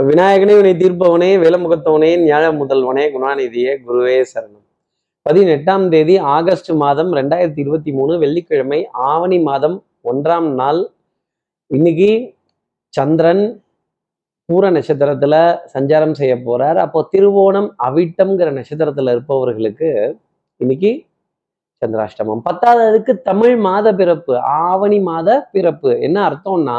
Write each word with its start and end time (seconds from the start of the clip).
விநாயகனே 0.00 0.58
உனை 0.58 0.70
தீர்ப்பவனே 0.72 1.28
வேலமுகத்தவனே 1.42 2.10
ஞாழ 2.28 2.44
முதல்வனே 2.60 3.02
குணாநிதியே 3.14 3.72
குருவே 3.86 4.24
சரணம். 4.34 4.62
பதினெட்டாம் 5.22 5.88
தேதி 5.88 6.18
ஆகஸ்ட் 6.18 6.70
மாதம் 6.70 7.12
ரெண்டாயிரத்தி 7.12 7.58
இருபத்தி 7.58 7.92
மூணு 7.92 8.18
வெள்ளிக்கிழமை 8.18 8.88
ஆவணி 8.92 9.38
மாதம் 9.38 9.84
ஒன்றாம் 10.04 10.48
நாள். 10.54 10.88
இன்னைக்கு 11.66 12.34
சந்திரன் 12.88 13.62
பூர 14.48 14.70
நட்சத்திரத்துல 14.70 15.58
சஞ்சாரம் 15.74 16.12
செய்ய 16.12 16.34
போறார். 16.36 16.76
அப்போ 16.76 17.08
திருவோணம் 17.16 17.68
அவிட்டம்ங்கிற 17.82 18.48
நட்சத்திரத்துல 18.58 19.10
இருப்பவர்களுக்கு 19.10 20.18
இன்னைக்கு 20.56 21.04
சந்திராஷ்டமம். 21.82 22.42
பத்தாவதுக்கு 22.50 23.20
தமிழ் 23.22 23.56
மாத 23.56 23.94
பிறப்பு 23.94 24.38
ஆவணி 24.38 25.00
மாத 25.00 25.48
பிறப்பு. 25.52 26.00
என்ன 26.00 26.18
அர்த்தம்னா 26.30 26.78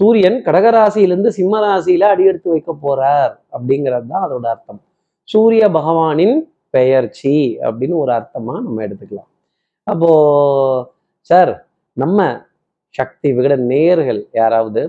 சூரியன் 0.00 0.36
கடகராசியிலிருந்து 0.46 1.30
சிம்ம 1.38 1.60
ராசியில 1.64 2.08
அடியெடுத்து 2.14 2.48
வைக்க 2.54 2.72
போறார் 2.84 3.32
அப்படிங்கிறது 3.54 4.06
தான் 4.12 4.24
அதோட 4.26 4.46
அர்த்தம். 4.54 4.80
சூரிய 5.28 5.64
பகவானின் 5.76 6.36
பெயர்ச்சி 6.74 7.34
அப்படின்னு 7.66 7.96
ஒரு 8.02 8.12
அர்த்தமா 8.18 8.54
நம்ம 8.66 8.82
எடுத்துக்கலாம். 8.86 9.30
அப்போ 9.86 10.10
சார் 11.30 11.52
நம்ம 11.96 12.18
சக்தி 12.94 13.28
விகட 13.36 13.54
நேயர்கள் 13.70 14.20
யாராவது 14.40 14.82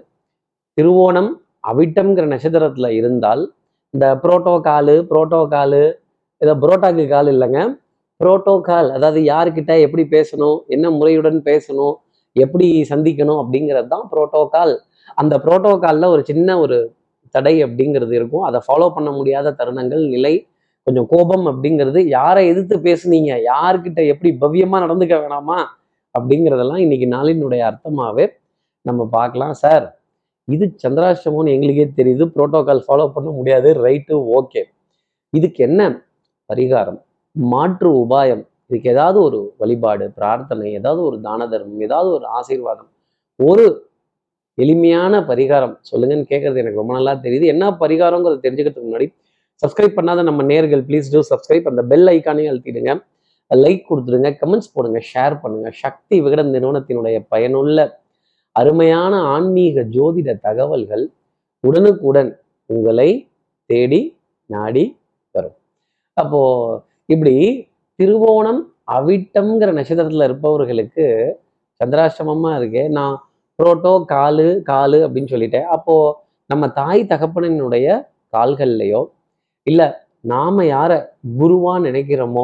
திருவோணம் 0.77 1.29
அவிட்டம்ங்கிற 1.71 2.25
நட்சத்திரத்துல 2.33 2.89
இருந்தால் 2.99 3.43
இந்த 3.93 4.05
புரோட்டோகாலு 4.23 4.95
புரோட்டோகாலு 5.11 5.83
இதை 6.41 6.53
புரோட்டாக்கு 6.63 7.05
கால் 7.13 7.29
இல்லைங்க. 7.33 7.61
புரோட்டோகால் 8.21 8.89
அதாவது 8.97 9.19
யார்கிட்ட 9.31 9.71
எப்படி 9.85 10.03
பேசணும் 10.15 10.57
என்ன 10.75 10.89
முறையுடன் 10.99 11.39
பேசணும் 11.49 11.95
எப்படி 12.35 12.67
சந்திக்கணும் 12.91 13.39
அப்படிங்கிறது 13.43 13.89
தான் 13.95 14.05
புரோட்டோகால் 14.11 14.73
அந்த 15.13 15.33
புரோட்டோகாலில் 15.45 16.13
ஒரு 16.13 16.21
சின்ன 16.25 16.59
ஒரு 16.59 16.77
தடை 17.35 17.55
அப்படிங்கிறது 17.63 18.13
இருக்கும். 18.19 18.45
அதை 18.49 18.59
ஃபாலோ 18.67 18.87
பண்ண 18.95 19.09
முடியாத 19.11 19.53
தருணங்கள் 19.59 20.03
நிலை 20.15 20.33
கொஞ்சம் 20.87 21.07
கோபம் 21.13 21.45
அப்படிங்கிறது 21.51 21.99
யாரை 22.07 22.43
எதிர்த்து 22.47 22.75
பேசுனீங்க 22.87 23.31
யார்கிட்ட 23.51 23.99
எப்படி 24.13 24.29
பவ்யமாக 24.43 24.83
நடந்துக்க 24.85 25.15
வேணாமா 25.23 25.57
அப்படிங்கிறதெல்லாம் 26.15 26.83
இன்னைக்கு 26.85 27.07
நாளினுடைய 27.15 27.61
அர்த்தமாகவே 27.69 28.25
நம்ம 28.85 29.07
பார்க்கலாம். 29.17 29.55
சார் 29.63 29.85
இது 30.47 30.65
சந்திராஷ்டமம்னு 30.83 31.53
எங்களுக்கே 31.55 31.85
தெரியுது. 31.99 32.25
புரோட்டோகால் 32.35 32.85
ஃபாலோ 32.87 33.07
பண்ண 33.15 33.29
முடியாது. 33.29 33.69
ரைட்டு 33.85 34.15
ஓகே 34.37 34.61
இதுக்கு 35.33 35.63
என்ன 35.63 35.81
பரிகாரம்? 36.49 36.99
மாற்று 37.35 37.89
உபாயம். 38.03 38.43
இதுக்கு 38.69 38.89
ஏதாவது 38.89 39.21
ஒரு 39.21 39.39
வழிபாடு 39.57 40.05
பிரார்த்தனை 40.19 40.71
ஏதாவது 40.73 41.01
ஒரு 41.03 41.21
தான 41.21 41.47
தர்மம் 41.47 41.83
ஏதாவது 41.87 42.09
ஒரு 42.11 42.25
ஆசீர்வாதம். 42.25 42.89
ஒரு 43.39 43.65
எளிமையான 44.57 45.19
பரிகாரம். 45.29 45.75
சொல்லுங்கன்னு 45.89 46.25
கேட்கறது 46.31 46.61
எனக்கு 46.63 46.81
ரொம்ப 46.81 46.93
நல்லா 46.93 47.13
தெரியுது. 47.25 47.45
என்ன 47.53 47.65
பரிகாரங்கிறத 47.83 48.39
தெரிஞ்சுக்கிறதுக்கு 48.45 48.89
முன்னாடி 48.89 49.07
சப்ஸ்கிரைப் 49.63 49.97
பண்ணாத 49.99 50.23
நம்ம 50.23 50.43
நேர்கள் 50.43 50.83
ப்ளீஸ் 50.87 51.11
டூ 51.13 51.21
சப்ஸ்கிரைப் 51.29 51.69
அந்த 51.71 51.81
பெல் 51.91 52.07
ஐக்கானையும் 52.15 52.51
அழுத்திடுங்க. 52.53 52.93
லைக் 53.51 53.87
கொடுத்துடுங்க. 53.89 54.29
கமெண்ட்ஸ் 54.41 54.73
போடுங்க. 54.73 54.99
ஷேர் 55.13 55.35
பண்ணுங்க. 55.43 55.69
சக்தி 55.83 56.15
விகடன் 56.21 56.51
நிறுவனத்தினுடைய 56.55 57.17
பயனுள்ள 57.29 57.85
அருமையான 58.55 59.13
ஆன்மீக 59.33 59.81
ஜோதிட 59.95 60.29
தகவல்கள் 60.47 61.05
உடனுக்குடன் 61.63 62.31
உங்களை 62.69 63.09
தேடி 63.69 64.01
நாடி 64.49 64.83
வரும். 65.35 65.57
அப்போ 66.17 66.41
இப்படி 67.05 67.35
திருவோணம் 67.99 68.61
அவிட்டம்ங்கிற 68.97 69.69
நட்சத்திரத்தில் 69.77 70.27
இருப்பவர்களுக்கு 70.29 71.05
சந்திராஷ்டமமாக 71.81 72.57
இருக்கே 72.59 72.83
நான் 72.89 73.15
புரோட்டோ 73.59 73.93
காலு 74.11 74.47
காலு 74.67 74.99
அப்படின்னு 75.05 75.31
சொல்லிட்டேன் 75.31 75.67
அப்போ 75.75 75.95
நம்ம 76.49 76.65
தாய் 76.75 77.01
தகப்பனினுடைய 77.09 77.87
கால்கள்லையோ 78.33 79.01
இல்லை 79.67 79.87
நாம 80.25 80.65
யாரை 80.67 80.97
குருவா 81.37 81.73
நினைக்கிறோமோ 81.85 82.43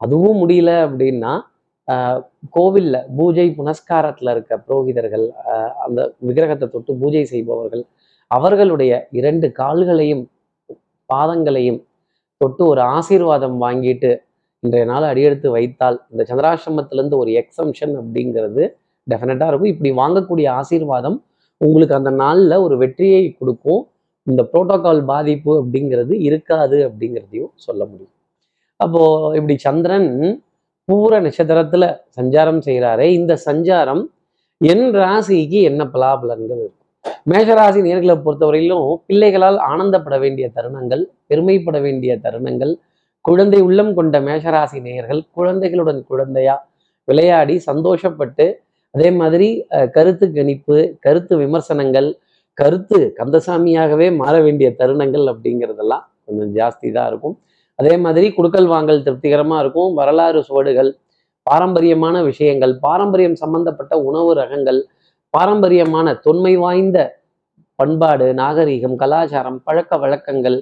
அதுவும் 0.00 0.40
முடியல 0.42 0.70
அப்படின்னா 0.86 1.32
ஆஹ், 1.88 2.18
கோவில்ல 2.54 2.96
பூஜை 3.16 3.46
புனஸ்காரத்துல 3.56 4.32
இருக்க 4.34 4.52
புரோகிதர்கள் 4.64 5.24
அந்த 5.84 5.98
விக்கிரகத்தை 6.26 6.66
தொட்டு 6.68 6.92
பூஜை 7.00 7.22
செய்பவர்கள் 7.30 7.82
அவர்களுடைய 8.30 8.90
இரண்டு 9.12 9.46
கால்களையும் 9.58 10.22
பாதங்களையும் 11.10 11.80
தொட்டு 12.40 12.62
ஒரு 12.68 12.82
ஆசீர்வாதம் 12.94 13.56
வாங்கிட்டு 13.64 14.10
இன்றைய 14.62 14.84
நாள் 14.86 15.08
அடியெடுத்து 15.08 15.48
வைத்தால் 15.54 15.98
இந்த 16.10 16.22
சந்திராசிரமத்திலேருந்து 16.28 17.18
ஒரு 17.18 17.30
எக்ஸம்ஷன் 17.40 17.94
அப்படிங்கிறது 18.00 18.62
டெஃபினட்டாக 19.12 19.50
இருக்கும். 19.50 19.72
இப்படி 19.74 19.90
வாங்கக்கூடிய 20.00 20.46
ஆசீர்வாதம் 20.60 21.18
உங்களுக்கு 21.60 21.94
அந்த 21.98 22.10
நாளில் 22.22 22.62
ஒரு 22.66 22.74
வெற்றியை 22.82 23.24
கொடுக்கும். 23.38 23.82
இந்த 24.26 24.42
புரோட்டோகால் 24.52 25.02
பாதிப்பு 25.12 25.52
அப்படிங்கிறது 25.62 26.14
இருக்காது 26.28 26.78
அப்படிங்கிறதையும் 26.88 27.52
சொல்ல 27.66 27.82
முடியும். 27.90 28.14
அப்போது 28.80 29.36
இப்படி 29.38 29.54
சந்திரன் 29.66 30.10
பூர 30.88 31.12
நட்சத்திரத்துல 31.26 31.84
சஞ்சாரம் 32.18 32.60
செய்கிறாரு 32.66 33.04
இந்த 33.18 33.32
சஞ்சாரம் 33.46 34.02
என் 34.60 34.86
ராசிக்கு 35.00 35.58
என்ன 35.70 35.82
பலாபலன்கள் 35.94 36.60
இருக்கும்? 36.62 36.76
மேஷராசி 37.30 37.80
நேர்களை 37.86 38.14
பொறுத்தவரையிலும் 38.24 38.88
பிள்ளைகளால் 39.08 39.58
ஆனந்தப்பட 39.70 40.16
வேண்டிய 40.24 40.46
தருணங்கள் 40.56 41.02
பெருமைப்பட 41.26 41.78
வேண்டிய 41.86 42.12
தருணங்கள் 42.24 42.72
குழந்தை 43.24 43.60
உள்ளம் 43.68 43.92
கொண்ட 43.94 44.16
மேஷராசி 44.20 44.78
நேயர்கள் 44.80 45.22
குழந்தைகளுடன் 45.38 46.00
குழந்தையா 46.10 46.56
விளையாடி 47.08 47.54
சந்தோஷப்பட்டு 47.66 48.46
அதே 48.94 49.08
மாதிரி 49.20 49.48
கருத்து 49.96 50.26
கணிப்பு 50.38 50.76
கருத்து 51.06 51.34
விமர்சனங்கள் 51.42 52.08
கருத்து 52.58 52.98
கந்தசாமியாகவே 53.18 54.06
மாற 54.20 54.34
வேண்டிய 54.46 54.68
தருணங்கள் 54.80 55.26
அப்படிங்கிறதெல்லாம் 55.32 56.04
கொஞ்சம் 56.26 56.50
ஜாஸ்தி 56.58 56.88
தான் 56.96 57.08
இருக்கும். 57.10 57.36
அதே 57.78 57.94
மாதிரி 58.04 58.26
குடுக்கல் 58.38 58.68
வாங்கல் 58.72 59.04
திருப்திகரமாக 59.06 59.62
இருக்கும். 59.64 59.92
வரலாறு 60.00 60.40
சுவடுகள் 60.48 60.90
பாரம்பரியமான 61.46 62.16
விஷயங்கள் 62.30 62.72
பாரம்பரியம் 62.86 63.38
சம்பந்தப்பட்ட 63.42 63.94
உணவு 64.08 64.32
ரகங்கள் 64.40 64.80
பாரம்பரியமான 65.34 66.14
தொன்மை 66.26 66.52
வாய்ந்த 66.64 66.98
பண்பாடு 67.78 68.26
நாகரீகம் 68.40 68.96
கலாச்சாரம் 69.02 69.60
பழக்க 69.66 69.98
வழக்கங்கள் 70.02 70.58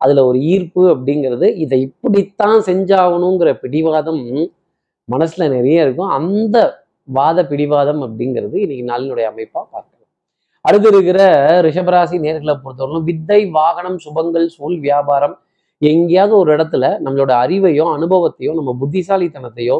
அதில் 0.00 0.20
ஒரு 0.28 0.38
ஈர்ப்பு 0.52 0.82
அப்படிங்கிறது 0.92 1.48
இதை 1.64 1.78
இப்படித்தான் 1.88 2.60
செஞ்சாகணுங்கிற 2.68 3.50
பிடிவாதம் 3.62 4.22
மனசில் 5.08 5.52
நிறைய 5.56 5.84
இருக்கும். 5.84 6.12
அந்த 6.18 6.56
வாத 7.08 7.38
பிடிவாதம் 7.50 8.02
அப்படிங்கிறது 8.06 8.56
இன்னைக்கு 8.64 8.84
நாளினுடைய 8.92 9.26
அமைப்பா 9.32 9.60
பார்க்கலாம். 9.72 10.08
அடுத்து 10.64 10.88
இருக்கிற 10.92 11.20
ரிஷபராசி 11.66 12.16
நேர்களை 12.24 12.54
பொறுத்தவரைக்கும் 12.64 13.06
வித்தை 13.10 13.40
வாகனம் 13.58 13.98
சுபங்கள் 14.04 14.46
சூழ் 14.56 14.76
வியாபாரம் 14.86 15.36
எங்கேயாவது 15.82 16.34
ஒரு 16.40 16.50
இடத்துல 16.56 16.84
நம்மளோட 17.04 17.32
அறிவையோ 17.44 17.86
அனுபவத்தையோ 17.96 18.52
நம்ம 18.58 18.74
புத்திசாலித்தனத்தையோ 18.82 19.78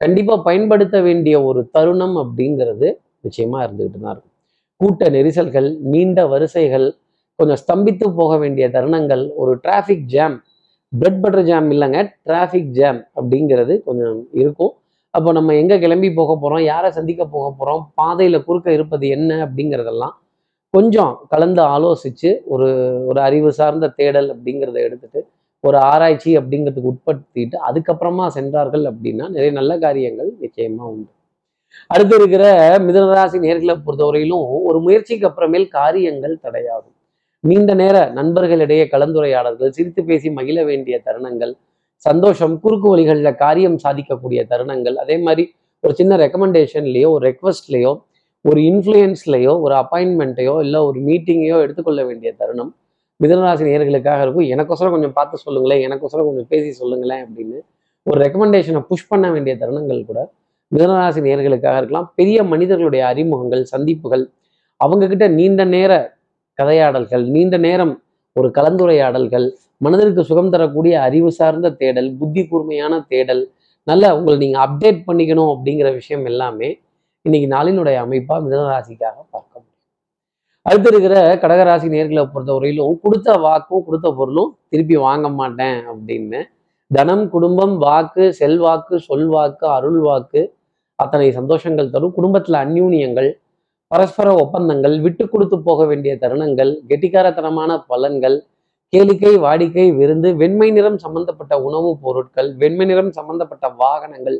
கண்டிப்பா 0.00 0.34
பயன்படுத்த 0.48 0.96
வேண்டிய 1.08 1.36
ஒரு 1.48 1.60
தருணம் 1.76 2.16
அப்படிங்கிறது 2.22 2.88
நிச்சயமா 3.26 3.58
இருந்துகிட்டு 3.66 3.98
தான் 4.00 4.14
இருக்கும். 4.14 4.34
கூட்ட 4.80 5.08
நெரிசல்கள் 5.16 5.68
நீண்ட 5.92 6.20
வரிசைகள் 6.32 6.86
கொஞ்சம் 7.38 7.60
ஸ்தம்பித்து 7.62 8.06
போக 8.18 8.32
வேண்டிய 8.42 8.66
தருணங்கள் 8.74 9.22
ஒரு 9.42 9.52
traffic 9.64 10.04
jam 10.14 10.36
bread 10.92 11.22
butter 11.22 11.46
jam 11.50 11.68
இல்லைங்க 11.74 12.00
டிராஃபிக் 12.28 12.74
ஜாம் 12.78 13.00
அப்படிங்கிறது 13.18 13.74
கொஞ்சம் 13.86 14.18
இருக்கும். 14.42 14.72
அப்போ 15.16 15.30
நம்ம 15.32 15.54
எங்க 15.54 15.74
கிளம்பி 15.82 16.08
போக 16.18 16.32
போறோம்? 16.42 16.62
யாரை 16.72 16.88
சந்திக்க 16.98 17.22
போக 17.34 17.46
போறோம்? 17.58 17.82
பாதையில 18.00 18.36
குறுக்க 18.44 18.68
இருப்பது 18.72 19.06
என்ன 19.16 19.30
அப்படிங்கிறதெல்லாம் 19.46 20.14
கொஞ்சம் 20.74 21.12
கலந்து 21.28 21.62
ஆலோசிச்சு 21.74 22.30
ஒரு 22.44 22.68
ஒரு 23.06 23.20
அறிவு 23.20 23.50
சார்ந்த 23.58 23.92
தேடல் 23.98 24.28
அப்படிங்கிறத 24.34 24.78
எடுத்துட்டு 24.86 25.20
ஒரு 25.64 25.78
ஆராய்ச்சி 25.90 26.30
அப்படிங்கிறதுக்கு 26.38 26.90
உட்படுத்திட்டு 26.94 27.56
அதுக்கப்புறமா 27.68 28.26
சென்றார்கள் 28.36 28.84
அப்படின்னா 28.90 29.26
நிறைய 29.34 29.52
நல்ல 29.52 29.72
காரியங்கள் 29.84 30.30
நிச்சயமா 30.42 30.84
உண்டு. 30.92 31.10
அடுத்து 31.90 32.14
இருக்கிற 32.16 32.44
மிதனராசி 32.86 33.38
நேர்களை 33.46 33.74
பொறுத்தவரையிலும் 33.86 34.44
ஒரு 34.68 34.78
முயற்சிக்கு 34.80 35.26
அப்புறமேல் 35.28 35.66
காரியங்கள் 35.78 36.34
தடையாகும். 36.42 36.94
நீண்ட 37.44 37.72
நேர 37.74 37.96
நண்பர்களிடையே 38.14 38.84
கலந்துரையாடல்கள் 38.92 39.74
சிரித்து 39.78 40.02
பேசி 40.04 40.28
மகிழ 40.30 40.58
வேண்டிய 40.64 40.96
தருணங்கள் 41.06 41.52
சந்தோஷம் 41.96 42.60
குறுக்கு 42.60 42.88
வழிகளில் 42.88 43.34
காரியம் 43.34 43.78
சாதிக்கக்கூடிய 43.84 44.46
தருணங்கள் 44.48 44.94
அதே 44.94 45.18
மாதிரி 45.18 45.54
ஒரு 45.80 45.94
சின்ன 45.94 46.16
ரெக்கமெண்டேஷன்லேயோ 46.16 47.08
ஒரு 47.08 47.32
ரெக்வஸ்ட்லேயோ 47.32 48.00
ஒரு 48.40 48.60
இன்ஃப்ளூயன்ஸ்லையோ 48.60 49.60
ஒரு 49.60 49.74
அப்பாயின்மெண்ட்டையோ 49.74 50.60
இல்லை 50.60 50.80
ஒரு 50.80 51.00
மீட்டிங்கையோ 51.00 51.62
எடுத்துக்கொள்ள 51.62 52.04
வேண்டிய 52.04 52.34
தருணம். 52.36 52.74
மிதனராசி 53.22 53.64
நேர்களுக்காக 53.64 54.20
இருக்கும். 54.20 54.48
எனக்கோசரம் 54.54 54.90
கொஞ்சம் 54.90 55.12
பார்த்து 55.12 55.36
சொல்லுங்களேன் 55.36 55.82
எனக்கோசரம் 55.88 56.24
கொஞ்சம் 56.24 56.46
பேசி 56.48 56.70
சொல்லுங்களேன் 56.70 57.26
அப்படின்னு 57.26 57.58
ஒரு 58.02 58.20
ரெக்கமெண்டேஷனை 58.20 58.80
புஷ் 58.80 59.08
பண்ண 59.08 59.30
வேண்டிய 59.30 59.56
தருணங்கள் 59.56 60.04
கூட 60.04 60.32
மிதனராசி 60.72 61.20
நேர்களுக்காக 61.20 61.76
இருக்கலாம். 61.76 62.12
பெரிய 62.14 62.42
மனிதர்களுடைய 62.42 63.06
அறிமுகங்கள் 63.06 63.64
சந்திப்புகள் 63.64 64.30
அவங்க 64.76 65.06
கிட்ட 65.06 65.28
நீண்ட 65.28 65.64
நேர 65.64 66.18
கதையாடல்கள் 66.62 67.24
நீண்ட 67.24 67.56
நேரம் 67.56 68.02
ஒரு 68.32 68.50
கலந்துரையாடல்கள் 68.54 69.52
மனதிற்கு 69.80 70.22
சுகம் 70.24 70.50
தரக்கூடிய 70.50 70.94
அறிவு 71.00 71.30
சார்ந்த 71.38 71.68
தேடல் 71.80 72.10
புத்தி 72.20 72.42
கூர்மையான 72.46 72.94
தேடல் 73.08 73.42
நல்ல 73.86 74.04
உங்களை 74.16 74.36
நீங்க 74.38 74.58
அப்டேட் 74.66 75.00
பண்ணிக்கணும் 75.08 75.50
அப்படிங்கிற 75.54 75.88
விஷயம் 75.94 76.24
எல்லாமே 76.24 76.68
இன்னைக்கு 77.24 77.48
நாளினுடைய 77.54 77.96
அமைப்பா 78.04 78.34
மிதனராசிக்காக 78.44 79.16
பார்க்க 79.30 79.52
முடியும். 79.54 79.72
அடுத்து 80.66 80.88
இருக்கிற 80.92 81.14
கடகராசி 81.42 81.88
நேர்களை 81.94 82.22
பொறுத்தவரையிலும் 82.26 83.00
கொடுத்த 83.04 83.38
வாக்கும் 83.44 83.84
கொடுத்த 83.86 84.08
பொருளும் 84.10 84.50
திருப்பி 84.68 84.96
வாங்க 85.06 85.26
மாட்டேன் 85.30 85.78
அப்படின்னு. 85.92 86.40
தனம் 86.90 87.24
குடும்பம் 87.34 87.74
வாக்கு 87.84 88.24
செல்வாக்கு 88.40 88.96
சொல்வாக்கு 89.08 89.64
அருள் 89.76 90.00
வாக்கு 90.00 90.40
அத்தனை 90.98 91.28
சந்தோஷங்கள் 91.38 91.92
தரும். 91.94 92.14
குடும்பத்துல 92.18 92.60
அந்யூன்யங்கள் 92.64 93.30
பரஸ்பர 93.90 94.28
ஒப்பந்தங்கள் 94.42 94.94
விட்டு 95.00 95.24
கொடுத்து 95.28 95.56
போக 95.60 95.80
வேண்டிய 95.86 96.12
தருணங்கள் 96.22 96.72
கெட்டிக்காரத்தனமான 96.90 97.76
பலன்கள் 97.90 98.36
கேளிக்கை 98.92 99.32
வாடிக்கை 99.44 99.86
விருந்து 99.98 100.28
வெண்மை 100.40 100.68
நிறம் 100.70 100.98
சம்பந்தப்பட்ட 101.04 101.54
உணவுப் 101.68 102.02
பொருட்கள் 102.04 102.48
வெண்மை 102.56 102.86
நிறம் 102.86 103.10
சம்பந்தப்பட்ட 103.10 103.66
வாகனங்கள் 103.82 104.38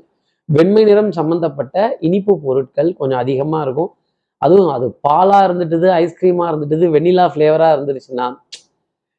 வெண்மை 0.48 0.82
நிறம் 0.84 1.10
சம்பந்தப்பட்ட 1.10 1.76
இனிப்பு 2.00 2.32
பொருட்கள் 2.44 2.90
கொஞ்சம் 2.94 3.18
அதிகமா 3.18 3.60
இருக்கும். 3.62 3.90
அதுவும் 4.42 4.72
அது 4.76 4.86
பாலா 5.08 5.38
இருந்துட்டுது 5.46 5.88
ஐஸ்கிரீமாக 6.02 6.50
இருந்துட்டுது 6.50 6.86
வெண்ணிலா 6.94 7.24
ஃப்ளேவரா 7.32 7.68
இருந்துருச்சுன்னா 7.76 8.26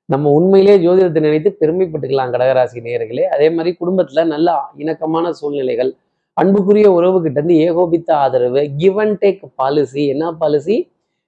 நம்ம 0.10 0.30
உண்மையிலேயே 0.30 0.78
ஜோதிடத்தை 0.84 1.22
நினைத்து 1.28 1.50
பெருமைப்பட்டுக்கலாம் 1.62 2.34
கடகராசி 2.34 2.84
நேயர்களே. 2.86 3.24
அதே 3.36 3.48
மாதிரி 3.50 3.72
குடும்பத்துல 3.82 4.24
நல்ல 4.26 4.50
இணக்கமான 4.84 5.32
சூழ்நிலைகள் 5.40 5.92
அன்புக்குரிய 6.38 6.88
உறவுகிட்ட 6.98 7.38
இருந்து 7.40 7.56
ஏகோபித்த 7.66 8.10
ஆதரவு 8.24 8.62
கிவ் 8.82 9.00
அண்ட் 9.04 9.18
டேக் 9.24 9.44
பாலிசி 9.56 10.04
என்ன 10.14 10.32
policy 10.42 10.76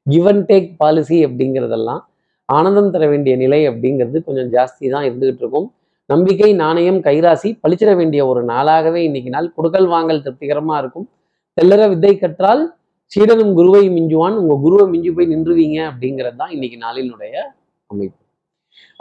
give 0.06 0.28
and 0.28 0.46
take 0.52 0.70
policy 0.78 1.18
அப்படிங்கிறதெல்லாம் 1.28 2.02
ஆனந்தம் 2.58 2.92
தர 2.94 3.04
வேண்டிய 3.12 3.34
நிலை 3.44 3.60
அப்படிங்கிறது 3.70 4.20
கொஞ்சம் 4.28 4.50
ஜாஸ்தி 4.56 4.86
தான் 4.94 5.06
இருந்துகிட்டு 5.08 5.44
இருக்கும். 5.44 5.68
நம்பிக்கை 6.12 6.50
நாணயம் 6.62 7.00
கைராசி 7.08 7.50
பளிச்சிட 7.64 7.92
வேண்டிய 8.00 8.22
ஒரு 8.32 8.42
நாளாகவே 8.52 9.02
இன்னைக்கு 9.08 9.32
நாள். 9.36 9.48
கொடுக்கல் 9.58 9.88
வாங்கல் 9.94 10.24
திருப்திகரமா 10.26 10.76
இருக்கும். 10.82 11.08
தெல்லற 11.58 11.84
வித்தை 11.92 12.14
கற்றால் 12.24 12.64
சீடனும் 13.14 13.54
குருவை 13.60 13.84
மிஞ்சுவான். 13.98 14.36
உங்க 14.42 14.56
குருவை 14.66 14.86
மிஞ்சு 14.94 15.12
போய் 15.18 15.32
நின்றுவீங்க 15.34 15.78
அப்படிங்கிறது 15.92 16.38
தான் 16.42 16.54
இன்னைக்கு 16.56 16.80
நாளினுடைய 16.86 17.36
அமைப்பு. 17.94 18.20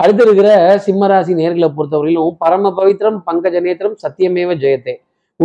அடுத்து 0.02 0.22
இருக்கிற 0.26 0.50
சிம்மராசி 0.84 1.32
நேர்களை 1.40 1.68
பொறுத்தவரையிலும் 1.76 2.36
பரம 2.42 2.70
பவித்திரம் 2.78 3.18
பங்கஜ 3.26 3.56
நேத்திரம் 3.66 3.96
சத்தியமேவ 4.04 4.52
ஜெயத்தே. 4.62 4.94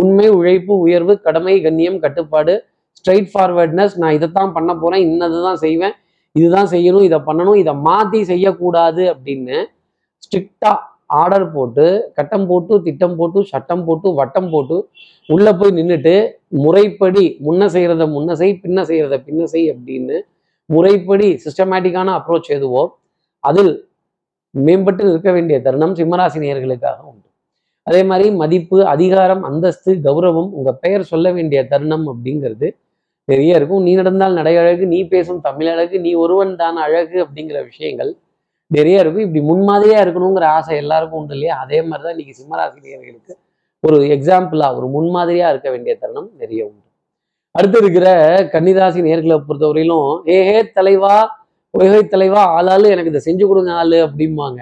உண்மை 0.00 0.28
உழைப்பு 0.38 0.72
உயர்வு 0.84 1.14
கடமை 1.26 1.54
கண்ணியம் 1.66 1.98
கட்டுப்பாடு 2.04 2.54
ஸ்ட்ரைட் 2.98 3.28
ஃபார்வர்ட்னஸ் 3.32 3.94
நான் 4.02 4.16
இதைத்தான் 4.18 4.54
பண்ண 4.56 4.70
போறேன். 4.82 5.02
இன்னதுதான் 5.08 5.60
செய்வேன். 5.64 5.94
இதுதான் 6.34 6.68
செய்யணும் 6.70 7.02
இதை 7.02 7.18
பண்ணணும் 7.26 7.58
இதை 7.58 7.74
மாற்றி 7.80 8.20
செய்யக்கூடாது 8.24 9.02
அப்படின்னு 9.12 9.56
ஸ்ட்ரிக்டாக 10.22 10.80
ஆர்டர் 11.14 11.46
போட்டு 11.52 11.84
கட்டம் 12.14 12.46
போட்டு 12.46 12.74
திட்டம் 12.82 13.16
போட்டு 13.16 13.40
சட்டம் 13.44 13.84
போட்டு 13.84 14.08
வட்டம் 14.14 14.48
போட்டு 14.50 14.76
உள்ளே 15.28 15.52
போய் 15.52 15.70
நின்றுட்டு 15.70 16.14
முறைப்படி 16.56 17.24
முன்ன 17.40 17.66
செய்கிறத 17.66 18.04
முன்ன 18.06 18.32
செய் 18.32 18.54
பின்ன 18.62 18.82
செய்கிறத 18.82 19.16
பின்ன 19.26 19.42
செய் 19.44 19.66
அப்படின்னு 19.70 20.16
முறைப்படி 20.70 21.28
சிஸ்டமேட்டிக்கான 21.44 22.12
அப்ரோச் 22.18 22.50
எதுவோ 22.50 22.82
அதில் 23.44 23.72
மேம்பட்டு 24.54 25.02
நிற்க 25.04 25.30
வேண்டிய 25.32 25.56
தருணம் 25.62 25.94
சிம்மராசினியர்களுக்காக 25.94 26.98
உண்டு. 27.02 27.28
அதே 27.86 28.02
மாதிரி 28.02 28.26
மதிப்பு 28.36 28.78
அதிகாரம் 28.86 29.42
அந்தஸ்து 29.42 29.92
கௌரவம் 30.04 30.50
உங்கள் 30.52 30.78
பெயர் 30.80 31.02
சொல்ல 31.02 31.32
வேண்டிய 31.32 31.60
தருணம் 31.66 32.06
அப்படிங்கிறது 32.08 32.68
நிறைய 33.28 33.58
இருக்கும். 33.58 33.82
நீ 33.86 33.92
நடந்தால் 34.00 34.38
நடை 34.40 34.54
அழகு 34.62 34.84
நீ 34.94 34.98
பேசும் 35.14 35.40
தமிழ் 35.46 35.70
அழகு 35.74 35.96
நீ 36.06 36.10
ஒருவன் 36.24 36.52
தான் 36.62 36.78
அழகு 36.86 37.16
அப்படிங்கிற 37.24 37.58
விஷயங்கள் 37.70 38.10
நிறைய 38.70 39.02
இருக்கும். 39.02 39.24
இப்படி 39.26 39.42
முன்மாதிரியா 39.50 39.98
இருக்கணுங்கிற 40.04 40.46
ஆசை 40.56 40.76
எல்லாருக்கும் 40.82 41.20
உண்டு 41.20 41.34
இல்லையா? 41.36 41.54
அதே 41.64 41.78
மாதிரி 41.88 42.04
தான் 42.06 42.14
இன்னைக்கு 42.16 42.38
சிம்மராசினியர்களுக்கு 42.40 43.34
ஒரு 43.84 43.96
எக்ஸாம்பிளா 44.16 44.68
ஒரு 44.78 44.86
முன்மாதிரியா 44.96 45.48
இருக்க 45.52 45.68
வேண்டிய 45.70 45.94
தருணம் 46.02 46.30
நிறைய 46.42 46.60
உண்டு. 46.68 46.82
அடுத்து 47.54 47.78
இருக்கிற 47.82 48.06
கன்னிராசி 48.52 49.00
நேர்களை 49.08 49.36
பொறுத்தவரையிலும் 49.48 50.08
ஏஹே 50.36 50.60
தலைவா 50.78 51.16
ஒய்ஹே 51.74 52.00
தலைவா 52.14 52.42
ஆளாளு 52.56 52.86
எனக்கு 52.94 53.12
இதை 53.12 53.20
செஞ்சு 53.28 53.44
கொடுங்க 53.50 53.72
ஆளு 53.80 53.98
அப்படிம்பாங்க. 54.06 54.60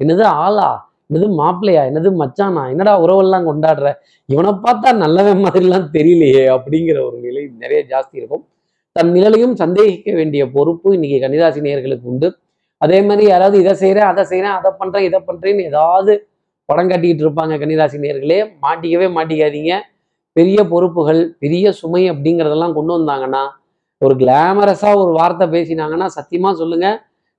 என்னது 0.00 0.24
ஆளா? 0.44 0.68
என்னது 1.12 1.26
மாப்பிள்ளையா? 1.40 1.82
என்னது 1.90 2.10
மச்சானா? 2.20 2.62
என்னடா 2.72 2.92
உறவெல்லாம் 3.04 3.46
கொண்டாடுற? 3.48 3.88
இவனை 4.28 4.52
பார்த்தா 4.66 4.90
நல்லவன் 5.04 5.42
மாதிரிலாம் 5.44 5.86
தெரியலையே 5.96 6.44
அப்படிங்கிற 6.56 6.98
ஒரு 7.08 7.18
நிலை 7.20 7.42
நிறைய 7.62 7.80
ஜாஸ்தி 7.92 8.14
இருக்கும். 8.20 8.44
தன் 8.96 9.10
நிழலையும் 9.16 9.54
சந்தேகிக்க 9.62 10.08
வேண்டிய 10.12 10.42
பொறுப்பு 10.50 10.88
இன்னைக்கு 10.96 11.18
கன்னிராசி 11.24 11.60
நேர்களுக்கு 11.66 12.08
உண்டு. 12.12 12.28
அதே 12.80 12.98
மாதிரி 13.08 13.24
யாராவது 13.30 13.56
இதை 13.62 13.74
செய்கிறேன் 13.82 14.08
அதை 14.12 14.22
செய்கிறேன் 14.24 14.56
அதை 14.58 14.70
பண்ணுறேன் 14.80 15.06
இதை 15.08 15.20
பண்ணுறேன்னு 15.28 15.68
ஏதாவது 15.70 16.12
படம் 16.68 16.90
காட்டிக்கிட்டு 16.90 17.24
இருப்பாங்க 17.26 17.54
கன்னிராசி 17.62 17.98
நேர்களே 18.04 18.40
மாட்டிக்கவே 18.64 19.08
மாட்டிக்காதீங்க. 19.16 19.72
பெரிய 20.32 20.58
பொறுப்புகள் 20.72 21.22
பெரிய 21.38 21.72
சுமை 21.72 22.02
அப்படிங்கிறதெல்லாம் 22.10 22.76
கொண்டு 22.78 22.92
வந்தாங்கன்னா 22.98 23.42
ஒரு 24.02 24.14
கிளாமரஸாக 24.22 25.00
ஒரு 25.04 25.12
வார்த்தை 25.20 25.46
பேசினாங்கன்னா 25.56 26.06
சத்தியமாக 26.16 26.54
சொல்லுங்க. 26.62 26.88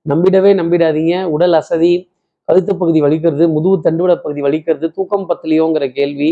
நம்பிடவே 0.06 0.50
நம்பிடாதீங்க. 0.60 1.14
உடல் 1.34 1.52
அசதி 1.52 1.92
கழுத்து 2.48 2.72
பகுதி 2.82 3.00
வலிக்கிறது 3.04 3.44
முதுகு 3.56 3.76
தண்டுவிட 3.86 4.14
பகுதி 4.24 4.40
வலிக்கிறது 4.46 4.86
தூக்கம் 4.96 5.26
பத்தலையோங்கிற 5.30 5.84
கேள்வி 5.98 6.30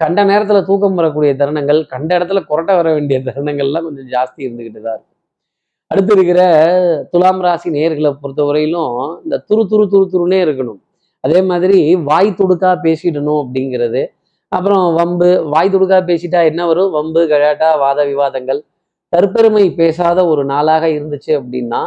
கண்ட 0.00 0.20
நேரத்தில் 0.30 0.66
தூக்கம் 0.68 0.98
வரக்கூடிய 1.00 1.32
தருணங்கள் 1.40 1.80
கண்ட 1.92 2.10
இடத்துல 2.18 2.40
கொரட்டை 2.50 2.74
வர 2.80 2.88
வேண்டிய 2.96 3.18
தருணங்கள்லாம் 3.28 3.86
கொஞ்சம் 3.88 4.08
ஜாஸ்தி 4.14 4.40
இருந்துக்கிட்டு 4.46 4.80
தான் 4.86 4.96
இருக்கும் 4.96 5.10
அடுத்து 5.90 6.12
இருக்கிற 6.16 6.40
துலாம் 7.12 7.40
ராசி 7.46 7.68
நேர்களை 7.76 8.10
பொறுத்தவரையிலும் 8.22 8.94
இந்த 9.24 9.36
துரு 9.48 9.62
துரு 9.70 9.84
துரு 9.92 10.04
துருன்னே 10.12 10.38
இருக்கணும். 10.46 10.80
அதே 11.24 11.40
மாதிரி 11.50 11.78
வாய் 12.10 12.30
துடுக்கா 12.38 12.70
பேசிடணும் 12.86 13.40
அப்படிங்கிறது. 13.42 14.02
அப்புறம் 14.52 14.84
வம்பு 14.98 15.28
வாய் 15.54 15.72
துடுக்கா 15.74 15.98
பேசிட்டா 16.10 16.40
என்ன 16.50 16.62
வரும்? 16.70 16.90
வம்பு 16.96 17.20
கழாட்டா 17.32 17.68
வாத 17.84 17.98
விவாதங்கள். 18.10 18.60
தற்பெருமை 19.12 19.64
பேசாத 19.80 20.18
ஒரு 20.32 20.42
நாளாக 20.52 20.84
இருந்துச்சு 20.96 21.32
அப்படின்னா 21.40 21.80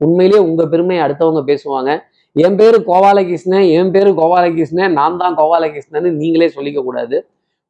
உண்மையிலேயே 0.00 0.40
உங்கள் 0.48 0.70
பெருமையை 0.72 1.00
அடுத்தவங்க 1.06 1.42
பேசுவாங்க. 1.50 1.90
என் 2.36 2.56
பேரு 2.60 2.78
கோபாலகிருஷ்ணன் 2.88 3.66
என் 3.78 3.90
பேரு 3.94 4.10
கோபாலகிருஷ்ணன் 4.18 4.94
நான் 4.98 5.18
தான் 5.22 5.34
கோபாலகிருஷ்ணன்னு 5.40 6.10
நீங்களே 6.20 6.46
சொல்லிக்க 6.54 6.80
கூடாது. 6.86 7.16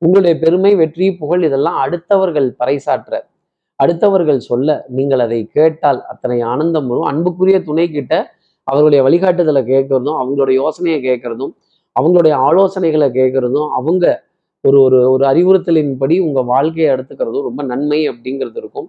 உங்களுடைய 0.03 0.35
பெருமை 0.43 0.73
வெற்றி 0.81 1.07
புகழ் 1.21 1.47
இதெல்லாம் 1.49 1.79
அடுத்தவர்கள் 1.85 2.47
பறைசாற்ற 2.61 3.13
அடுத்தவர்கள் 3.81 4.39
சொல்ல 4.51 4.69
நீங்கள் 4.99 5.23
அதை 5.25 5.39
கேட்டால் 5.57 6.01
அத்தனை 6.13 6.39
ஆனந்தம் 6.53 6.89
வரும். 6.91 7.09
அன்புக்குரிய 7.11 7.59
துணை 7.69 7.87
கிட்ட 7.97 8.13
அவர்களுடைய 8.69 9.01
வழிகாட்டுதலை 9.07 9.63
கேட்கறதும் 9.73 10.19
அவங்களுடைய 10.23 10.57
யோசனையை 10.63 10.99
கேட்கறதும் 11.09 11.53
அவங்களுடைய 11.97 12.35
ஆலோசனைகளை 12.49 13.09
கேட்கறதும் 13.19 13.71
அவங்க 13.79 14.05
ஒரு 14.65 14.79
ஒரு 14.87 14.99
ஒரு 15.13 15.25
அறிவுறுத்தலின்படி 15.31 16.17
உங்க 16.27 16.41
வாழ்க்கையை 16.53 16.89
எடுத்துக்கிறதும் 16.95 17.47
ரொம்ப 17.49 17.63
நன்மை 17.73 18.01
அப்படிங்கிறது 18.11 18.59
இருக்கும். 18.63 18.89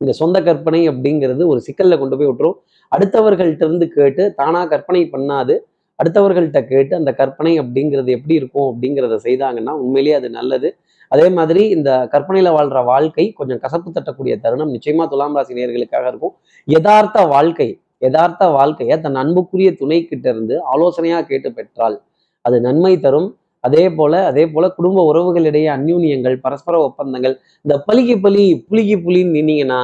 இந்த 0.00 0.12
சொந்த 0.20 0.38
கற்பனை 0.48 0.80
அப்படிங்கிறது 0.90 1.42
ஒரு 1.52 1.60
சிக்கல்ல 1.66 1.96
கொண்டு 2.02 2.16
போய் 2.18 2.30
விட்டுரும். 2.30 2.58
அடுத்தவர்கள்ட்ட 2.92 3.64
இருந்து 3.68 3.86
கேட்டு 3.96 4.24
தானா 4.40 4.60
கற்பனை 4.72 5.02
பண்ணாது 5.14 5.54
அடுத்தவர்கள்ட்ட 5.98 6.60
கேட்டு 6.72 6.92
அந்த 7.00 7.10
கற்பனை 7.20 7.52
அப்படிங்கிறது 7.62 8.10
எப்படி 8.16 8.34
இருக்கும் 8.40 8.68
அப்படிங்கிறத 8.70 9.18
செய்தாங்கன்னா 9.26 9.72
உண்மையிலேயே 9.82 10.16
அது 10.20 10.28
நல்லது. 10.30 10.68
அதே 11.12 11.26
மாதிரி 11.28 11.62
இந்த 11.76 11.90
கற்பனையில 12.12 12.50
வாழ்ற 12.56 12.78
வாழ்க்கை 12.84 13.24
கொஞ்சம் 13.32 13.60
கசப்பு 13.64 13.88
தட்டக்கூடிய 13.90 14.34
தருணம் 14.44 14.72
நிச்சயமா 14.76 15.04
துலாம் 15.12 15.36
ராசி 15.36 15.58
நேர்களுக்காக 15.58 16.06
இருக்கும். 16.12 16.34
யதார்த்த 16.68 17.18
வாழ்க்கை 17.34 17.68
யதார்த்த 18.02 18.44
வாழ்க்கையை 18.58 18.96
தன் 19.00 19.20
அன்புக்குரிய 19.22 19.70
துணை 19.80 19.98
கிட்ட 20.04 20.26
இருந்து 20.30 20.54
ஆலோசனையா 20.72 21.18
கேட்டு 21.30 21.50
பெற்றால் 21.58 21.96
அது 22.44 22.56
நன்மை 22.60 22.94
தரும். 23.04 23.28
அதே 23.64 23.84
போல 23.98 24.14
அதே 24.30 24.44
போல 24.46 24.64
குடும்ப 24.78 25.02
உறவுகளிடையே 25.10 25.68
அந்யூன்யங்கள் 25.76 26.36
பரஸ்பர 26.42 26.74
ஒப்பந்தங்கள் 26.88 27.34
இந்த 27.64 27.74
பலிக்கு 27.86 28.16
பலி 28.24 28.42
புளிக்கு 28.68 28.96
புலின்னு 29.06 29.36
நின்னீங்கன்னா 29.36 29.78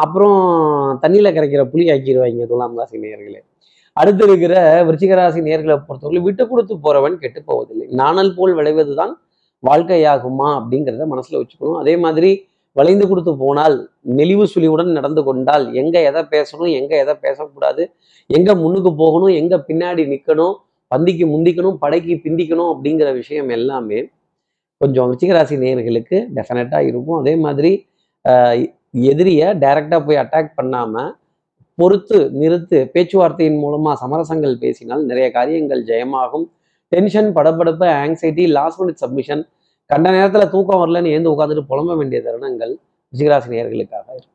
அப்புறம் 0.00 0.40
தண்ணியில 1.02 1.28
கரைக்கிற 1.36 1.62
புளி 1.72 1.84
ஆக்கிடுவாங்க 1.92 2.46
துலாம் 2.52 2.78
ராசி 2.78 2.96
நேயர்களே. 3.04 3.40
அடுத்து 3.96 4.24
இருக்கிற 4.28 4.54
விருச்சிகராசி 4.86 5.40
நேர்களை 5.48 5.76
பொறுத்தவரை 5.86 6.20
விட்டு 6.26 6.44
கொடுத்து 6.50 6.74
போறவன் 6.84 7.16
கெட்டு 7.22 7.40
போவதில்லை. 7.50 7.86
நாணல் 8.00 8.34
போல் 8.38 8.54
விளைவதுதான் 8.58 9.14
வாழ்க்கையாகுமா 9.62 10.48
அப்படிங்கிறத 10.58 11.06
மனசுல 11.12 11.38
வச்சுக்கணும். 11.40 11.78
அதே 11.82 11.94
மாதிரி 12.04 12.30
வளைந்து 12.76 13.04
கொடுத்து 13.10 13.32
போனால் 13.42 13.76
நெளிவு 14.18 14.44
சுழிவுடன் 14.52 14.90
நடந்து 14.96 15.22
கொண்டால் 15.28 15.64
எங்க 15.80 15.96
எதை 16.08 16.22
பேசணும் 16.34 16.72
எங்க 16.80 16.92
எதை 17.04 17.14
பேசக்கூடாது 17.26 17.82
எங்க 18.36 18.50
முன்னுக்கு 18.62 18.90
போகணும் 19.02 19.32
எங்க 19.40 19.56
பின்னாடி 19.68 20.02
நிற்கணும் 20.12 20.54
பந்திக்கு 20.92 21.24
முந்திக்கணும் 21.34 21.78
படைக்கு 21.84 22.14
பிந்திக்கணும் 22.24 22.70
அப்படிங்கிற 22.72 23.08
விஷயம் 23.20 23.48
எல்லாமே 23.56 24.00
கொஞ்சம் 24.80 25.06
விருச்சிகராசி 25.08 25.56
நேர்களுக்கு 25.62 26.16
டெஃபினட்டா 26.36 26.80
இருக்கும். 26.90 27.18
அதே 27.22 27.34
மாதிரி 27.44 27.72
எதிரியை 28.94 29.46
டைரக்டாக 29.62 30.00
போய் 30.06 30.20
அட்டாக் 30.22 30.56
பண்ணாம 30.58 31.04
பொறுத்து 31.78 32.18
நிறுத்து 32.40 32.78
பேச்சுவார்த்தையின் 32.94 33.58
மூலமாக 33.62 33.94
சமரசங்கள் 34.02 34.54
பேசினால் 34.62 35.02
நிறைய 35.04 35.26
காரியங்கள் 35.30 35.82
ஜெயமாகும். 35.90 36.46
டென்ஷன் 36.92 37.30
படப்படப்பு 37.36 37.86
ஆங்ஸைட்டி 38.02 38.44
லாஸ்ட் 38.56 38.80
மினிட் 38.82 39.02
சப்மிஷன் 39.04 39.42
கண்ட 39.90 40.06
நேரத்தில் 40.10 40.50
தூக்கம் 40.54 40.80
வரலன்னு 40.82 41.12
ஏந்து 41.16 41.32
உட்காந்துட்டு 41.34 41.64
புலம்ப 41.72 41.96
வேண்டிய 41.96 42.20
தருணங்கள் 42.26 42.72
ரிஷிகராசி 43.12 43.48
நேர்களுக்காக 43.52 44.06
இருக்கும். 44.16 44.32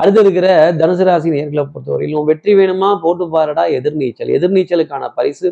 அடுத்து 0.00 0.20
இருக்கிற 0.24 0.48
தனுசு 0.80 1.04
ராசி 1.08 1.28
நேர்களை 1.34 1.64
பொறுத்தவரையிலும் 1.72 2.28
வெற்றி 2.30 2.52
வேணுமா? 2.54 2.88
போட்டு 3.04 3.24
பாருடா 3.34 3.64
எதிர்நீச்சல். 3.78 4.30
எதிர்நீச்சலுக்கான 4.38 5.08
பரிசு 5.18 5.48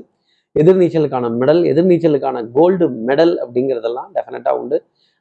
எதிர்நீச்சலுக்கான 0.57 1.31
மெடல் 1.40 1.62
எதிர்நீச்சலுக்கான 1.73 2.43
கோல்டு 2.52 2.87
மெடல் 3.09 3.35
அப்படிங்கிறதெல்லாம் 3.45 4.09
டெஃபினட்டாக 4.14 4.61
உண்டு. 4.61 4.76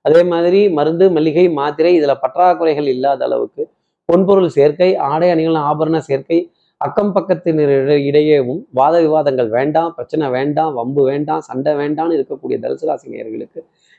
அதே 0.05 0.21
மாதிரி 0.23 0.59
மருந்து 0.69 1.05
மல்லிகை 1.09 1.45
மாத்திரை 1.51 1.91
இதில் 1.95 2.21
பற்றாக்குறைகள் 2.23 2.87
இல்லாத 2.87 3.23
அளவுக்கு 3.25 3.63
பொன்பொருள் 4.09 4.49
சேர்க்கை 4.49 4.89
ஆடை 5.07 5.29
அணிகள் 5.29 5.57
ஆபரண 5.61 5.99
சேர்க்கை 5.99 6.39
அக்கம் 6.81 7.11
பக்கத்தினர் 7.15 7.73
இடையேவும் 8.09 8.61
வாத 8.71 8.95
விவாதங்கள் 9.01 9.49
வேண்டாம் 9.49 9.91
பிரச்சனை 9.93 10.25
வேண்டாம் 10.29 10.73
வம்பு 10.73 11.01
வேண்டாம் 11.03 11.41
சண்டை 11.41 11.73
வேண்டாம்னு 11.73 12.17
இருக்கக்கூடிய 12.17 12.57
தனுசு 12.59 12.87
ராசி 12.87 13.07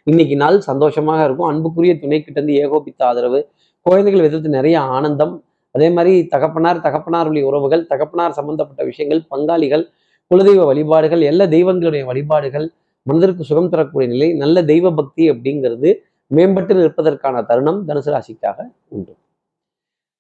இன்னைக்கு 0.07 0.35
நாள் 0.37 0.59
சந்தோஷமாக 0.61 1.21
இருக்கும். 1.25 1.49
அன்புக்குரிய 1.49 1.93
துணை 1.99 2.19
கிட்ட 2.19 2.39
இருந்து 2.41 2.57
ஏகோபித்த 2.63 3.01
ஆதரவு 3.07 3.41
குழந்தைகள் 3.87 4.25
விதத்து 4.27 4.49
நிறைய 4.49 4.77
ஆனந்தம். 4.97 5.33
அதே 5.75 5.89
மாதிரி 5.91 6.13
தகப்பனார் 6.29 6.85
தகப்பனார் 6.85 7.29
உள்ள 7.31 7.41
உறவுகள் 7.45 7.83
தகப்பனார் 7.87 8.37
சம்பந்தப்பட்ட 8.39 8.83
விஷயங்கள் 8.85 9.23
பங்காளிகள் 9.31 9.85
குலதெய்வ 10.31 10.63
வழிபாடுகள் 10.65 11.23
எல்லா 11.23 11.45
தெய்வங்களுடைய 11.47 12.05
வழிபாடுகள் 12.05 12.67
மனதிற்கு 13.07 13.45
சுகம் 13.45 13.69
தரக்கூடிய 13.69 14.13
நிலை 14.13 14.33
நல்ல 14.33 14.65
தெய்வ 14.65 14.95
பக்தி 14.95 15.31
அப்படிங்கிறது 15.31 15.97
மேம்பட்டு 16.35 16.75
நிற்பதற்கான 16.75 17.45
தருணம் 17.45 17.89
தனுசு 17.89 18.19
ராசிக்காக 18.19 18.71
உண்டு. 18.89 19.17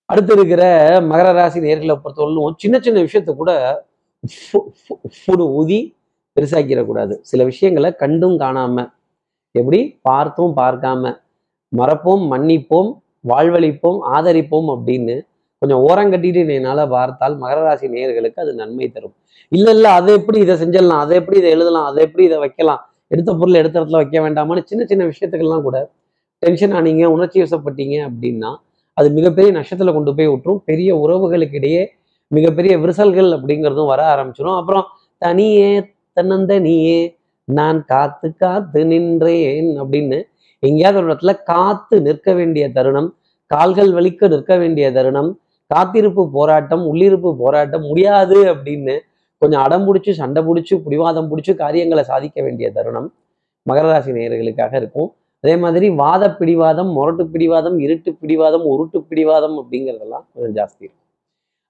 அடுத்து 0.04 0.32
இருக்கிற 0.32 0.90
மகர 1.00 1.32
ராசி 1.32 1.60
நேர்களை 1.60 2.00
பொறுத்தவரையிலும் 2.04 2.52
சின்ன 2.56 2.78
சின்ன 2.78 3.02
விஷயத்த 3.02 3.34
கூட 3.34 3.82
ஃபு- 4.26 4.56
ஃபு- 4.56 5.10
ஃபுடு 5.16 5.40
ஊதி 5.40 5.96
பெருசாக்கிடக்கூடாது. 6.40 7.18
சில 7.20 7.44
விஷயங்களை 7.44 7.94
கண்டும் 7.94 8.38
காணாம 8.38 8.92
எப்படி? 9.50 9.98
பார்த்தும் 10.02 10.56
பார்க்காம 10.56 11.20
மறப்போம் 11.76 12.28
மன்னிப்போம் 12.30 13.00
வாழ்வழிப்போம் 13.28 13.98
ஆதரிப்போம் 14.12 14.80
அப்படின்னு 14.80 15.20
கொஞ்சம் 15.66 15.84
ஓரங்கட்டிட்டு 15.88 16.54
என்னால் 16.54 16.88
பார்த்தால் 16.88 17.34
மகர 17.38 17.58
ராசி 17.62 17.86
நேயர்களுக்கு 17.88 18.38
அது 18.40 18.54
நன்மை 18.54 18.90
தரும். 18.90 19.14
இல்ல 19.52 19.70
இல்ல 19.70 19.86
அதை 19.90 20.14
எப்படி 20.14 20.38
இதை 20.38 20.54
செஞ்சிடலாம்? 20.56 20.98
அதை 20.98 21.16
எப்படி 21.16 21.36
இதை 21.38 21.50
எழுதலாம்? 21.50 21.84
அதை 21.84 22.04
எப்படி 22.04 22.24
இதை 22.24 22.38
வைக்கலாம்? 22.38 22.82
எடுத்த 23.08 23.34
பொருள் 23.34 23.54
எடுத்த 23.54 23.80
இடத்துல 23.80 23.90
வைக்க 23.90 24.20
வேண்டாமான்னு 24.20 24.62
சின்ன 24.64 24.84
சின்ன 24.84 25.04
விஷயத்துக்கெல்லாம் 25.04 25.62
கூட 25.62 25.90
டென்ஷன் 26.38 26.72
ஆனீங்க 26.72 27.04
உணர்ச்சி 27.04 27.42
வசப்பட்டீங்க 27.42 27.96
அப்படின்னா 28.08 28.50
அது 28.94 29.10
மிகப்பெரிய 29.10 29.52
நஷ்டத்துல 29.58 29.92
கொண்டு 29.92 30.14
போய் 30.14 30.28
விட்டுரும் 30.28 30.60
பெரிய 30.64 30.96
உறவுகளுக்கு 30.96 31.54
இடையே 31.54 31.82
மிகப்பெரிய 32.28 32.78
விரிசல்கள் 32.78 33.30
அப்படிங்கிறதும் 33.32 33.86
வர 33.86 34.02
ஆரம்பிச்சிடும் 34.14 34.56
அப்புறம் 34.56 34.84
தனியே 35.18 35.70
தன்னந்தனியே 36.20 37.14
நான் 37.44 37.84
காத்து 37.84 38.34
காத்து 38.36 38.86
நின்றேன் 38.86 39.70
அப்படின்னு 39.82 40.18
எங்கேயாவது 40.58 40.98
ஒரு 41.00 41.12
இடத்துல 41.12 41.42
காத்து 41.42 42.00
நிற்க 42.00 42.32
வேண்டிய 42.32 42.72
தருணம் 42.72 43.14
கால்கள் 43.46 43.92
வலிக்க 43.92 44.28
நிற்க 44.28 44.56
வேண்டிய 44.56 44.92
தருணம் 44.92 45.40
காத்திருப்பு 45.70 46.22
போராட்டம் 46.36 46.84
உள்ளிருப்பு 46.90 47.30
போராட்டம் 47.42 47.84
முடியாது 47.90 48.38
அப்படின்னு 48.52 48.94
கொஞ்சம் 49.42 49.62
அடம் 49.66 49.86
பிடிச்சி 49.86 50.10
சண்டை 50.20 50.40
பிடிச்சி 50.48 50.74
பிடிவாதம் 50.84 51.30
பிடிச்சி 51.30 51.52
காரியங்களை 51.62 52.02
சாதிக்க 52.10 52.36
வேண்டிய 52.46 52.66
தருணம் 52.76 53.08
மகர 53.66 53.86
ராசி 53.92 54.10
நேயர்களுக்காக 54.16 54.72
இருக்கும். 54.80 55.08
அதே 55.44 55.54
மாதிரி 55.62 55.86
வாத 56.02 56.24
பிடிவாதம் 56.38 56.90
முரட்டு 56.96 57.24
பிடிவாதம் 57.32 57.76
இருட்டு 57.86 58.10
பிடிவாதம் 58.20 58.64
உருட்டு 58.72 58.98
பிடிவாதம் 59.10 59.56
அப்படிங்கிறதெல்லாம் 59.60 60.24
கொஞ்சம் 60.32 60.54
ஜாஸ்தி 60.58 60.82
இருக்கும். 60.86 61.02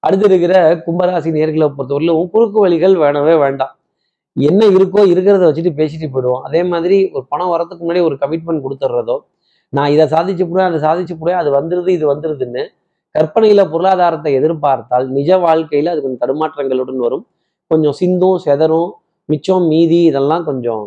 அடுத்து 0.02 0.26
இருக்கிற 0.30 0.54
கும்பராசி 0.86 1.30
நேர்களை 1.36 1.68
பொறுத்தவரையிலும் 1.76 2.30
குறுக்கு 2.34 2.58
வழிகள் 2.64 2.94
வேணவே 3.02 3.34
வேண்டாம். 3.44 3.72
என்ன 4.36 4.62
இருக்கோ 4.76 5.00
இருக்கிறத 5.12 5.44
வச்சுட்டு 5.48 5.72
பேசிட்டு 5.80 6.06
போயிடுவோம். 6.14 6.42
அதே 6.48 6.60
மாதிரி 6.72 6.96
ஒரு 7.16 7.24
பணம் 7.32 7.52
வரதுக்கு 7.54 7.82
முன்னாடி 7.84 8.02
ஒரு 8.08 8.16
கமிட்மெண்ட் 8.22 8.64
கொடுத்துட்றதோ 8.66 9.16
நான் 9.72 9.92
இதை 9.94 10.04
சாதிச்சு 10.14 10.44
போடுவேன் 10.44 10.68
அதை 10.70 10.78
சாதிச்சு 10.86 11.14
போடுவேன் 11.20 11.40
அது 11.42 11.50
வந்துருது 11.58 11.90
இது 11.98 12.04
வந்துருதுன்னு 12.12 12.62
கற்பனையில 13.16 13.60
பொருளாதாரத்தை 13.72 14.30
எதிர்பார்த்தால் 14.38 15.06
நிஜ 15.16 15.30
வாழ்க்கையில 15.46 15.92
அது 15.94 16.00
கொஞ்சம் 16.04 16.22
தடுமாற்றங்களுடன் 16.24 17.00
வரும். 17.06 17.24
கொஞ்சம் 17.70 17.96
சிந்தும் 18.00 18.38
செதறும் 18.46 18.90
மிச்சம் 19.32 19.66
மீதி 19.72 20.00
இதெல்லாம் 20.10 20.44
கொஞ்சம் 20.48 20.84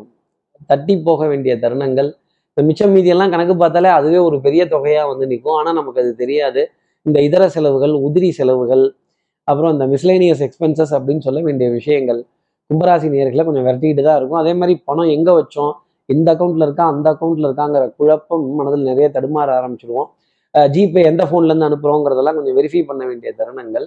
தட்டி 0.71 0.95
போக 1.07 1.21
வேண்டிய 1.31 1.53
தருணங்கள். 1.63 2.09
இந்த 2.51 2.61
மிச்சம் 2.69 2.93
மீதியெல்லாம் 2.95 3.31
கணக்கு 3.33 3.55
பார்த்தாலே 3.61 3.89
அதுவே 3.97 4.19
ஒரு 4.27 4.37
பெரிய 4.45 4.61
தொகையாக 4.73 5.07
வந்து 5.11 5.25
நிற்கும். 5.31 5.57
ஆனால் 5.59 5.77
நமக்கு 5.79 6.01
அது 6.03 6.11
தெரியாது. 6.21 6.61
இந்த 7.05 7.17
இதர 7.27 7.43
செலவுகள் 7.55 7.93
உதிரி 8.07 8.29
செலவுகள் 8.39 8.83
அப்புறம் 9.47 9.71
இந்த 9.75 9.85
மிஸ்லேனியஸ் 9.93 10.41
எக்ஸ்பென்சஸ் 10.47 10.93
அப்படின்னு 10.97 11.25
சொல்ல 11.27 11.39
வேண்டிய 11.47 11.67
விஷயங்கள் 11.77 12.19
கும்பராசி 12.69 13.07
நேர்களை 13.13 13.43
கொஞ்சம் 13.47 13.65
விரட்டிக்கிட்டு 13.67 14.03
தான் 14.07 14.17
இருக்கும். 14.19 14.41
அதே 14.41 14.53
மாதிரி 14.59 14.73
பணம் 14.89 15.11
எங்கே 15.15 15.33
வச்சோம்? 15.39 15.71
இந்த 16.09 16.27
அக்கௌண்ட்டில் 16.33 16.65
இருக்கா? 16.67 16.85
அந்த 16.93 17.07
அக்கௌண்ட்டில் 17.13 17.47
இருக்காங்கிற 17.49 17.83
குழப்பம் 17.99 18.43
மனதில் 18.59 18.85
நிறைய 18.89 19.07
தடுமாற 19.15 19.49
ஆரம்பிச்சிடுவோம் 19.59 20.09
ஜிபே 20.75 21.01
எந்த 21.11 21.23
ஃபோன்லேருந்து 21.29 21.67
அனுப்புகிறோங்கிறதெல்லாம் 21.67 21.67
அனுப்புறோங்கிறதெல்லாம் 21.67 22.37
கொஞ்சம் 22.37 22.57
வெரிஃபை 22.59 22.81
பண்ண 22.89 23.01
வேண்டிய 23.09 23.31
தருணங்கள் 23.39 23.85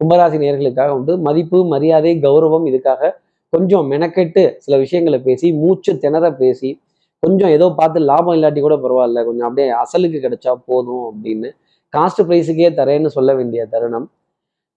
கும்பராசி 0.00 0.38
நேர்களுக்காக 0.42 0.92
உண்டு. 0.98 1.12
மதிப்பு 1.26 1.58
மரியாதை 1.72 2.12
கௌரவம் 2.24 2.66
இதுக்காக 2.70 3.10
கொஞ்சம் 3.52 3.86
மெனக்கெட்டு 3.92 4.42
சில 4.64 4.74
விஷயங்களை 4.84 5.18
பேசி 5.28 5.46
மூச்சு 5.62 5.92
திணற 6.04 6.26
பேசி 6.42 6.70
கொஞ்சம் 7.22 7.52
ஏதோ 7.56 7.66
பார்த்து 7.78 7.98
லாபம் 8.10 8.36
இல்லாட்டி 8.36 8.60
கூட 8.60 8.76
பரவாயில்ல 8.84 9.24
கொஞ்சம் 9.28 9.46
அப்படியே 9.48 9.68
அசலுக்கு 9.82 10.18
கிடைச்சா 10.24 10.52
போதும் 10.70 11.04
அப்படின்னு 11.10 11.48
காஸ்ட் 11.92 12.22
ப்ரைஸுக்கே 12.28 12.70
தரேன்னு 12.80 13.10
சொல்ல 13.16 13.30
வேண்டிய 13.34 13.64
தருணம் 13.74 14.06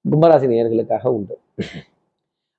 கும்பராசி 0.06 0.48
நேயர்களுக்காக 0.54 1.06
உண்டு. 1.18 1.36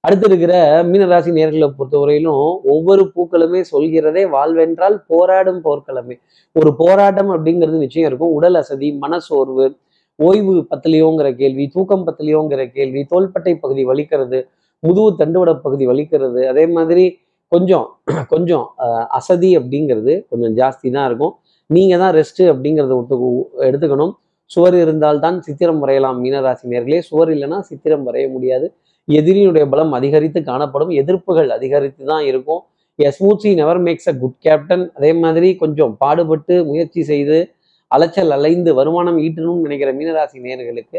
அடுத்து 0.07 0.27
இருக்கிற 0.31 0.55
மீனராசி 0.91 1.31
நேர்களை 1.37 1.69
பொறுத்தவரையிலும் 1.77 2.41
ஒவ்வொரு 2.75 3.03
பூக்களுமே 3.15 3.61
சொல்கிறதே 3.71 4.23
வாழ்வென்றால் 4.35 4.97
போராடும் 5.13 5.61
போர்க்களமே. 5.65 6.17
ஒரு 6.57 6.71
போராட்டம் 6.81 7.31
அப்படிங்கிறது 7.35 7.79
நிச்சயம் 7.85 8.09
இருக்கும். 8.11 8.35
உடல் 8.39 8.59
அசதி 8.63 8.89
மனசோர்வு 9.05 9.67
ஓய்வு 10.19 10.55
பத்தலையோங்கிற 10.73 11.29
கேள்வி 11.41 11.65
தூக்கம் 11.75 12.05
பத்தலையோங்கிற 12.09 12.63
கேள்வி 12.77 13.01
தோள்பட்டை 13.13 13.55
பகுதி 13.65 13.83
வலிக்கிறது 13.91 14.39
முதுகு 14.83 15.11
தண்டுவட 15.21 15.51
பகுதி 15.65 15.85
வலிக்கிறது 15.91 16.41
அதே 16.53 16.65
மாதிரி 16.77 17.05
கொஞ்சம் 17.53 17.87
கொஞ்சம் 18.33 18.65
அசதி 19.19 19.51
அப்படிங்கிறது 19.59 20.15
கொஞ்சம் 20.31 20.55
ஜாஸ்தி 20.61 20.89
தான் 20.97 21.07
இருக்கும். 21.09 21.35
நீங்கள் 21.71 22.01
தான் 22.03 22.15
ரெஸ்ட் 22.21 22.43
அப்படிங்கிறத 22.53 22.95
ஒத்து 23.01 23.17
எடுத்துக்கணும். 23.69 24.15
சுவர் 24.51 24.77
இருந்தால்தான் 24.85 25.37
சித்திரம் 25.47 25.81
வரையலாம் 25.83 26.19
மீனராசி 26.25 26.67
நேர்களே. 26.73 26.99
சுவர் 27.09 27.31
இல்லைன்னா 27.35 27.59
சித்திரம் 27.71 28.05
வரைய 28.09 28.27
முடியாது. 28.35 28.67
எதிரியினுடைய 29.09 29.65
பலம் 29.73 29.93
அதிகரித்து 29.99 30.41
காணப்படும் 30.51 30.93
எதிர்ப்புகள் 31.01 31.51
அதிகரித்து 31.57 32.03
தான் 32.13 32.25
இருக்கும். 32.31 32.63
Smooth sea 32.99 33.49
never 33.61 33.81
makes 33.87 34.09
a 34.13 34.15
good 34.23 34.39
captain 34.45 34.85
அதே 34.99 35.11
மாதிரி 35.23 35.49
கொஞ்சம் 35.63 35.93
பாடுபட்டு 36.03 36.55
முயற்சி 36.71 37.03
செய்து 37.11 37.37
அலைச்சல் 37.91 38.35
அலைந்து 38.37 38.71
வருமானம் 38.79 39.19
ஈட்டணும்னு 39.27 39.65
நினைக்கிற 39.67 39.91
மீனராசி 39.99 40.39
நேயர்களுக்கு 40.47 40.99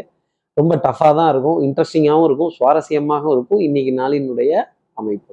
ரொம்ப 0.56 0.72
டஃப்பாக 0.84 1.12
தான் 1.18 1.30
இருக்கும். 1.32 1.58
இன்ட்ரெஸ்டிங்காகவும் 1.66 2.26
இருக்கும். 2.28 2.52
சுவாரஸ்யமாகவும் 2.58 3.34
இருக்கும். 3.36 3.60
இன்னைக்கு 3.60 3.92
நாளினுடைய 4.00 4.52
அமைப்பு. 4.96 5.32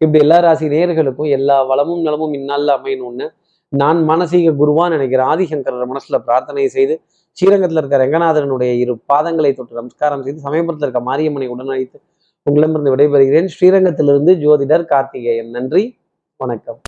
இப்படி 0.00 0.18
எல்லா 0.24 0.38
ராசி 0.38 0.66
நேயர்களுக்கும் 0.74 1.30
எல்லா 1.38 1.56
வளமும் 1.70 2.02
நலமும் 2.02 2.34
இந்நாளில் 2.38 2.72
அமையணும்னு 2.76 3.26
நான் 3.72 4.00
மானசீக 4.08 4.52
குருவான் 4.60 4.94
நினைக்கிற 4.96 5.20
ஆதிசங்கரர் 5.32 5.90
மனசுல 5.92 6.18
பிரார்த்தனை 6.26 6.66
செய்து 6.76 6.94
ஸ்ரீரங்கத்தில் 7.34 7.78
இருக்க 7.78 7.96
ரங்கநாதனுடைய 7.96 8.72
இரு 8.78 8.94
பாதங்களை 8.94 9.54
தொட்டு 9.54 9.74
நமஸ்காரம் 9.74 10.22
செய்து 10.22 10.40
சமயபுரத்தில் 10.40 10.88
இருக்க 10.88 11.00
மாரியம்மனை 11.00 11.48
உடன் 11.48 11.68
அழைத்து 11.68 12.00
உங்களிடமிருந்து 12.42 12.94
விடைபெறுகிறேன். 12.96 13.48
ஸ்ரீரங்கத்திலிருந்து 13.60 14.32
ஜோதிடர் 14.34 14.84
கார்த்திகேயன். 14.84 15.50
நன்றி. 15.50 15.98
வணக்கம். 16.36 16.80